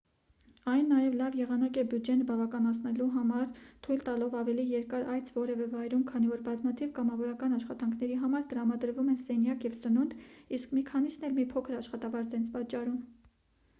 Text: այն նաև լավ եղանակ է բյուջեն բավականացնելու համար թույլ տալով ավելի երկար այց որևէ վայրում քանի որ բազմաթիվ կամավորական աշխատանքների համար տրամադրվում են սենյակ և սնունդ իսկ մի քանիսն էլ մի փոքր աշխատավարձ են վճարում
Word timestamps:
այն 0.69 0.87
նաև 0.91 1.15
լավ 1.17 1.35
եղանակ 1.39 1.75
է 1.79 1.81
բյուջեն 1.89 2.21
բավականացնելու 2.29 3.09
համար 3.17 3.43
թույլ 3.87 3.99
տալով 4.07 4.37
ավելի 4.39 4.63
երկար 4.69 5.05
այց 5.15 5.29
որևէ 5.35 5.67
վայրում 5.73 6.01
քանի 6.13 6.29
որ 6.31 6.41
բազմաթիվ 6.47 6.91
կամավորական 6.95 7.53
աշխատանքների 7.59 8.17
համար 8.23 8.47
տրամադրվում 8.55 9.11
են 9.15 9.19
սենյակ 9.27 9.67
և 9.69 9.75
սնունդ 9.83 10.15
իսկ 10.59 10.73
մի 10.79 10.83
քանիսն 10.89 11.29
էլ 11.29 11.37
մի 11.37 11.45
փոքր 11.53 11.77
աշխատավարձ 11.83 12.35
են 12.39 12.49
վճարում 12.57 12.99